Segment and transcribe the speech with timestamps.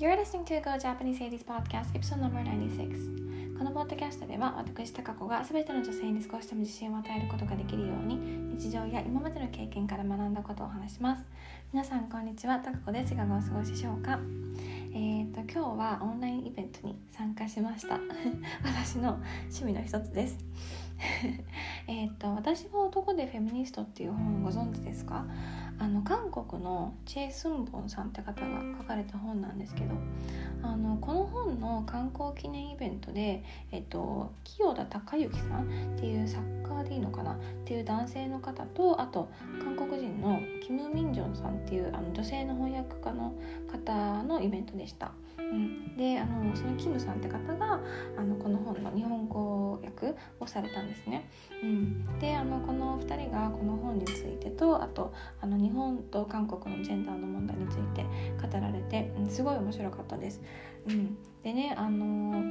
[0.00, 8.16] You're listening to Go Japanese Ladies Podcast Episode No.96 このポッドキャストでは私高子が全ての女性に少しでも自信を与えることができるように
[8.56, 11.22] 日常や今までの経験から学んだことを話します。
[11.72, 12.58] 皆さんこんにちは。
[12.60, 14.18] 高子ですいかがお過ごしでしょうか？
[14.94, 18.00] えーと今日はオンラインイベントに参加しました。
[18.64, 20.38] 私の趣味の一つです。
[21.86, 25.26] えっと私は男でフェミニストっていう本ご存知ですか？
[25.80, 29.94] あの韓国のチェ・スンボンさんって方が書かれた本なんですけど
[30.62, 37.32] あのこの本の観光記念イベントで、えっと、清田隆之さんっていうサッカーでいいのかな？
[37.32, 39.30] っていう男性の方とあと
[39.64, 43.34] 韓国人のキム・ミンジョンさんっていうあの女性の翻訳家の
[43.72, 45.12] 方のイベントでした。
[45.38, 47.80] うん、であのそのキムさんって方が
[48.16, 51.28] あのこの本の日本語訳をされたんですね。
[51.62, 58.04] うん、であのこの2人がこの本についてとあとあの日本と韓国のジェンダーの問題について
[58.40, 60.40] 語られて、うん、すごい面白かったです。
[60.88, 62.42] うん、でねあの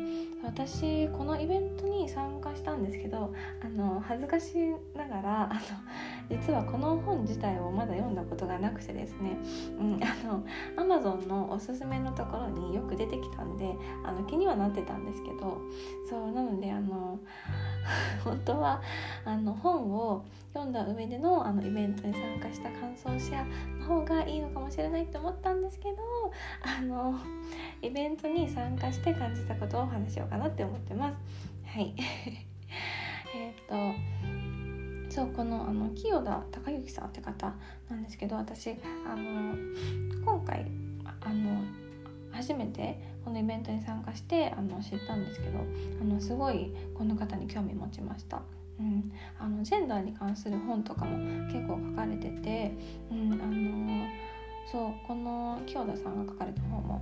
[0.44, 4.56] 私このイベントに参加したんですけどあの恥ずかし
[4.96, 5.60] ながらあの
[6.30, 9.38] 実はこの本自体をまだ読んだことがなくてですね、
[9.80, 10.44] うん、あの
[10.78, 15.60] Amazon のおすすめのところによく出てきたんであの気にはなってたんですけど
[16.08, 17.20] そうなのであの
[18.24, 18.82] 本当は
[19.26, 23.46] あの本を読んだ上でのあのイベントに参加した感想シェア
[23.80, 25.98] の方がいいのかもしれないって思ったんですけど
[26.62, 27.16] あの
[27.82, 31.16] イベントに参加して感じたことをお話しようかなって思ってます。
[31.66, 31.94] はい
[33.36, 34.19] えっと
[35.10, 37.54] そうこのあの清田孝之さんって方
[37.90, 39.56] なんですけど私あの
[40.24, 40.68] 今回
[41.22, 41.62] あの
[42.32, 45.60] 初めてこのイベントに参加してあの知ったんですけど
[46.02, 48.42] あのすごいこの方に興味持ちました。
[48.80, 51.18] うん、あのジェンダーに関する本とかも
[51.52, 52.72] 結構書かれてて、
[53.12, 54.08] うん、あの
[54.72, 57.02] そうこの清田さんが書かれた本も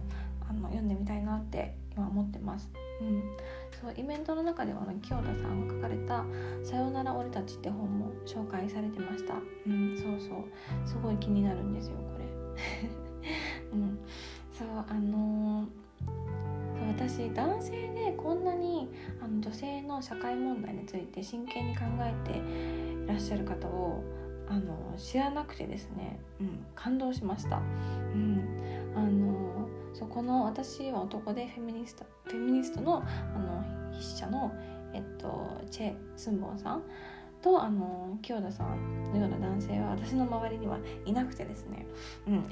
[0.50, 2.68] あの読んでみたいなって今思ってます。
[3.02, 3.24] うん、
[3.82, 6.26] そうイベントの中ではあの清田さんが書かれた
[6.64, 9.36] 「さよなら俺たち」って本も紹介されてました。
[9.68, 12.26] うん、そうそうすごい気になるんですよこれ。
[13.74, 14.00] うん、
[14.52, 15.88] そうあのー
[16.88, 18.90] 私男性でこんなに
[19.22, 22.40] あの女性の社会問題について真剣に考えて
[23.04, 24.04] いらっしゃる方を
[24.50, 27.58] あの知らなくてですね、うん、感動しました。
[27.58, 27.60] う
[28.18, 28.42] ん、
[28.96, 33.64] あのそうこの私は男でフェミニストフェミニストのあの
[33.94, 34.54] 筆者の、
[34.94, 36.84] えっと、チェ・スンボンさん
[37.42, 41.88] とあの清田さんのような男性は私の周りにはいなくてですね、
[42.28, 42.50] うん、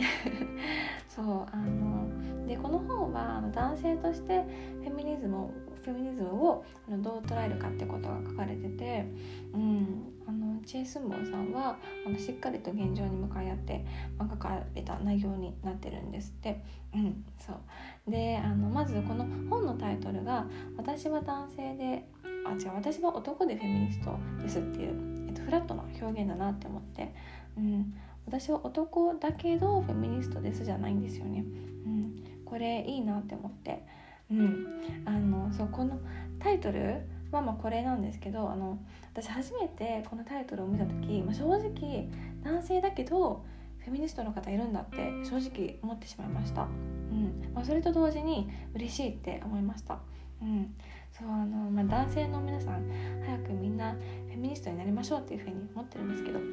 [1.08, 4.44] そうあのでこの本はあの男性として
[4.84, 5.52] フェミニズムを
[5.86, 9.06] フェミニズムをあのどう捉えるかってことが書かれてて、
[9.54, 13.86] うん、あのチェイ・スンボンさんはあのしっかりと現状に向かい合って、
[14.18, 16.62] まあ、書かれた内容になってるんですって。
[16.96, 17.52] うん、そ
[18.08, 20.48] うであのまずこの本のタイトルが
[20.78, 22.08] 「私は男性で
[22.46, 27.14] あ違う私は男でフェミニストです」っていう、えっと、フラットな表現だなって思って、
[27.58, 27.94] うん、
[28.26, 31.44] 私は男だけどフェミニストですじゃないんですよね。
[31.86, 34.05] うん、これいいなって思って。
[34.32, 34.66] うん、
[35.06, 36.00] あのそうこの
[36.40, 38.80] タイトルはまあこれなんですけどあの
[39.14, 42.10] 私初めてこのタイトルを見た時、まあ、正直
[42.44, 43.46] 男性だけど
[43.80, 47.52] フェミニストの方いるんだって正直思ってしまいました、うん。
[47.54, 50.00] まあ、それと同時に嬉しいって思いました、
[50.42, 50.74] うん、
[51.12, 52.90] そうあの、まあ、男性の皆さん
[53.24, 56.46] 早くみんなフェミニストになりましょうっていうふうに思ってるんですけど、うん、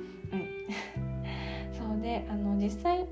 [1.72, 3.06] そうであの実際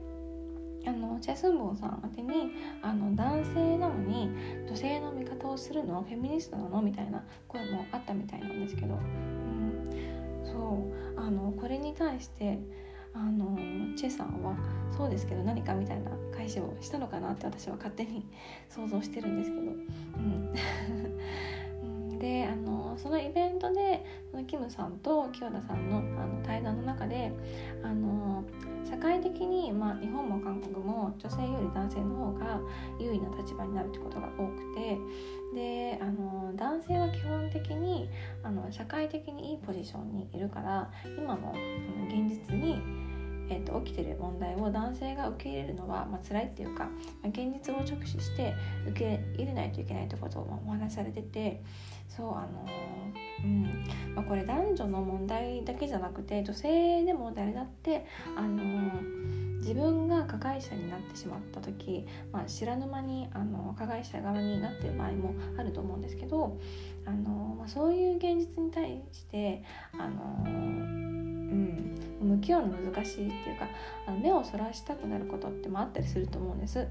[0.86, 2.52] あのチェ・スンボンさん宛てに
[2.82, 4.30] あの男性なのに
[4.66, 6.82] 女性の味方をするのフェミニストなの？
[6.82, 10.52] みたいな声もあったみたいなんですけど、うん、そ
[10.96, 11.00] う。
[11.20, 12.58] あのこれに対して
[13.12, 13.56] あの
[13.96, 14.56] チェさんは
[14.96, 18.26] そうですけど何かみたいな返しをしたのかなって私は勝手に
[18.68, 19.62] 想像してるんですけど、
[22.10, 24.04] うん、 であのそのイベントで
[24.46, 27.32] キムさんと清田さんのあの対談の中で
[27.82, 28.19] あの
[29.20, 32.60] 的に、まあ、日本も韓国も女性より男性の方が
[32.98, 34.98] 優位な立場になるってことが多くて
[35.54, 38.08] であの男性は基本的に
[38.42, 41.52] あの社会的にいいポジションにいるから今の
[42.08, 43.09] 現実に、
[43.50, 46.90] えーと、起きてる問題を男性が受け入れるのは、まあ辛いっていうか、ま
[47.24, 48.54] あ、現実を直視して
[48.88, 51.62] 受け入れないといけないってことをお話しされてて
[52.08, 52.66] そうあの
[53.44, 53.84] うん。
[54.14, 58.06] まあ、これ男女の問題だけじゃなくて女性でも誰だって
[58.36, 58.62] あの
[59.60, 66.58] 自分が加害者になってしまった時、まあ、知らぬ間にあの加害者側になってる場合もあると思うんですけど
[67.06, 69.62] あの、まあ、そういう現実に対して
[69.98, 71.39] あの、
[72.20, 73.66] うん、向き合うの難しいっていうか
[74.06, 76.86] あの目をそらしたくなることってもあったりすると思うんです。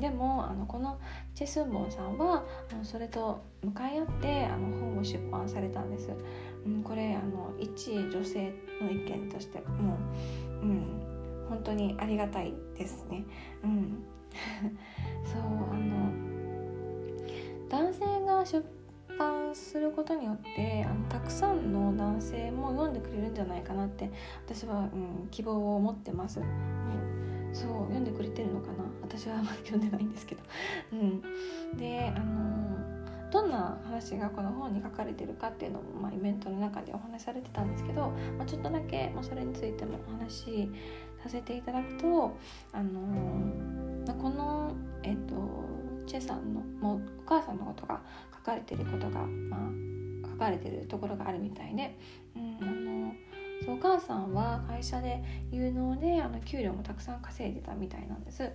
[0.00, 0.98] でもあのこの
[1.34, 6.10] チェ・スンボンさんはあのそれと向かい合ってあの本を出版されたんです、
[6.66, 9.98] うん、これあの一女性の意見としても
[10.62, 13.24] う、うん、本当にありがたいですね。
[13.62, 14.04] うん。
[15.24, 16.34] そうあの
[17.68, 18.64] 男性が出
[19.18, 24.10] 版することによってあのたくさんの男性も読んでくれるんじゃないかなって
[24.46, 28.84] 私は、うん、希望を持ってます、うん、そう読んでくれてるのかな？
[29.02, 30.42] 私はあまり読んでないんですけど、
[30.92, 32.74] うん、であの
[33.30, 40.72] どんな話がこの本に書かれてるかっていうのも、まあ、イベントの中でお話しされてたんですけど、まあ、ちょっとだけ、まあ、それについてもお話し
[41.20, 42.36] させていただくと、
[42.72, 43.00] あの
[44.06, 44.72] まあ、この、
[45.02, 45.34] えっと、
[46.06, 48.00] チェさんのもうお母さんのことが
[48.32, 49.56] 書かれてることが、ま
[50.24, 51.96] あ、書かれてるところがあるみたいで、
[52.36, 53.12] うん、あの
[53.64, 58.50] そうお母さんは会社で有能であの給料もたくさん稼いでたみたいなんです。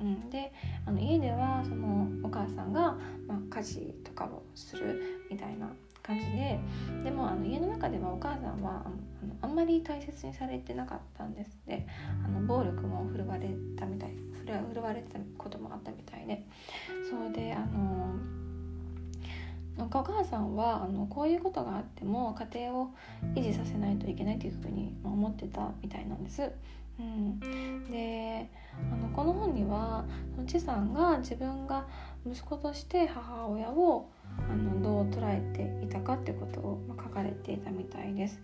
[0.00, 0.52] うん、で
[0.86, 2.96] あの家ではそのお母さんが、
[3.28, 5.70] まあ、家事とかをするみたいな
[6.02, 6.58] 感じで
[7.04, 8.88] でもあの家の中ではお母さんはあ
[9.24, 11.86] のあんまり大切にされてなかったんですって。
[12.24, 14.23] あの暴力も振るわれたみたいで。
[14.52, 16.44] 振るわれてたこともあったみたいで
[17.10, 18.14] そうであの
[19.76, 22.90] なんかお母さんはあのこういうことがあっても家庭を
[23.34, 26.50] 維持させないといけないというふうに思ってたみたいなんです。
[26.96, 27.40] うん、
[27.90, 28.48] で
[28.92, 30.04] あのこの本には
[30.46, 31.86] チさんが自分が
[32.24, 34.08] 息子として母親を
[34.48, 38.40] あのどう捉えていたかってことを、書かれていたみたいです。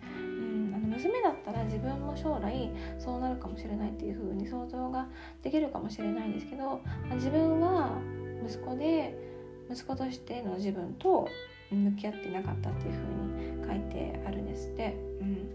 [0.91, 5.07] 娘だったら自分も将来そうなるかもしれないっていうふうに想像が
[5.41, 7.97] できるかもしれないんですけどま自分は
[8.45, 9.17] 息子で
[9.69, 11.27] 息子としての自分と
[11.71, 14.95] 向き合ってなかったっていうふうに書いてあるんですって。
[15.21, 15.51] うん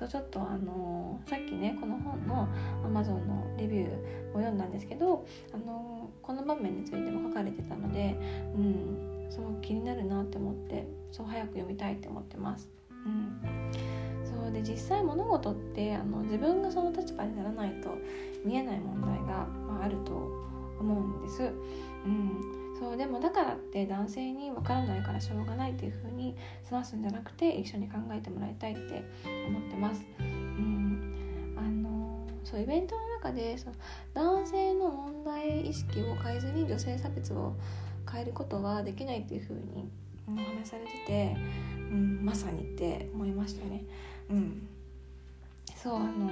[0.00, 2.48] そうちょっとあのさっきねこの本の
[2.82, 8.16] Amazon のレビューを読んだんですけどあのこの場面についても書かれてたので、
[8.56, 12.70] うん、そう気になるなって思ってそう早く読みたいって思ってます。
[12.90, 13.69] うん、
[14.52, 17.90] で実際物事ってあの自分がその立場にならないと
[18.44, 20.12] 見えない問題が、まあ、あると
[20.80, 21.42] 思うんです。
[21.42, 29.04] うんそうでもだからって男性に分からないからしょうがないっていう風に済ますんじゃなくて一緒に考えてもらいたいって
[29.46, 30.02] 思ってます。
[30.18, 33.74] うんあのそうイベントの中でその
[34.14, 37.54] 男性の問題意識を変えずに女性差別を
[38.10, 39.90] 変えることはできないっていう風に
[40.26, 41.36] お話されてて、
[41.76, 43.84] うん、まさにって思いましたね。
[44.30, 44.68] うん、
[45.74, 46.30] そうあの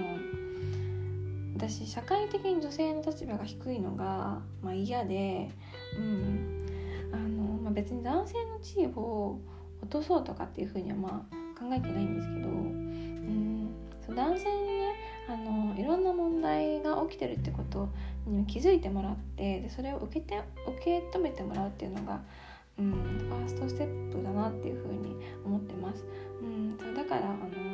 [1.57, 5.51] 私社会的に女性の立場が低いのが、まあ、嫌で、
[5.99, 6.59] うん。
[7.13, 9.39] あのまあ、別に男性の地位を
[9.83, 13.69] 落とそうとかっていうふうにはまあ考えてないんですけど、うん、
[14.05, 14.95] そう男性にね
[15.29, 17.89] あのいろんな問題が起きてるってこと
[18.27, 22.21] に気づいてもらってでそれを受けて受け止めてもらうっていうのが、
[22.79, 22.93] うん、
[23.29, 26.05] ファーストステップだなっていうふうに思ってます。
[26.43, 27.68] うん、そうだからあの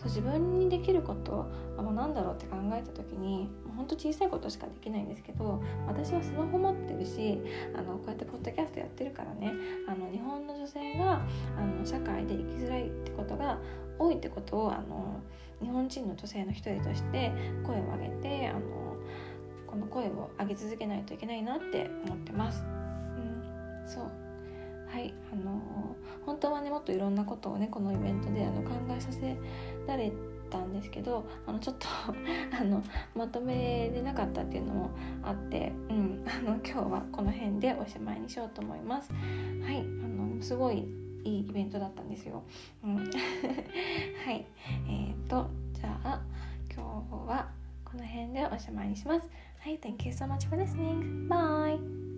[0.00, 7.38] そう自分にできることは何だろうって考えた時にほんと小さいことしかできないんですけど私はスマホ持ってるし
[7.76, 9.52] あのこうやってポッドキャストやってるからね
[9.86, 11.20] あの日本の女性が
[11.58, 13.58] あの社会で生きづらいってことが
[13.98, 15.20] 多いってことをあの
[15.60, 17.30] 日本人の女性の一人として
[17.66, 18.60] 声を上げてあの
[19.66, 22.64] この声を上げ続けないといけないなって思ってます。
[22.64, 24.29] うん、そう
[24.92, 25.60] はいあの
[26.26, 29.36] 本当はねもっといろんなことをねこのイベントであの考えさせ
[29.86, 30.12] られ
[30.50, 31.86] たんですけどあのちょっと
[32.60, 32.82] あの
[33.14, 34.90] まとめれなかったっていうのも
[35.22, 39.12] あって、うん、あの今日はこの辺でおしまいにしようと思います。
[39.12, 40.84] はいあのすごい
[41.22, 42.42] いいイベントだったんですよ。
[42.82, 44.46] うん、 はい
[44.88, 46.20] えーと、とじゃあ
[46.74, 47.48] 今日は
[47.84, 49.28] この辺でおしまいにします。
[49.60, 51.28] はい、Thank you so much for listening.
[51.28, 52.09] Bye!